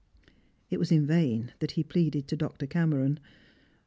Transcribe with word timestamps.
It 0.71 0.79
was 0.79 0.91
in 0.91 1.05
vain 1.05 1.51
that 1.59 1.73
he 1.73 1.83
pleaded 1.83 2.25
with 2.31 2.39
Dr. 2.39 2.65
Cameron. 2.65 3.19